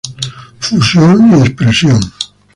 Fusión 0.59 1.29
y 1.37 1.41
Expresión. 1.45 1.99